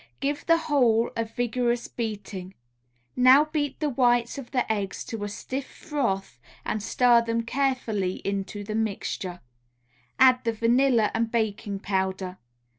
[0.19, 2.55] Give the whole a vigorous beating.
[3.15, 8.15] Now beat the whites of the eggs to a stiff froth, and stir them carefully
[8.25, 9.41] into the mixture;
[10.17, 12.39] add the vanilla and baking powder.